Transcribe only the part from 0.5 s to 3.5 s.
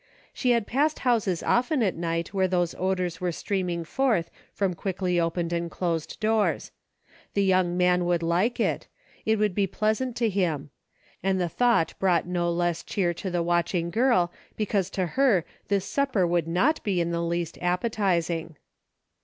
passed houses often at night where these odors were